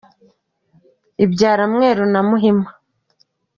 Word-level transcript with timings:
Ibyara 1.23 1.63
mweru 1.73 2.03
na 2.13 2.21
muhima. 2.29 2.69